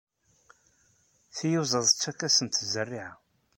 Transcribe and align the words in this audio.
Tiyuzaḍ 1.35 1.85
ttakf-asent 1.89 2.61
zzerriɛa. 2.63 3.09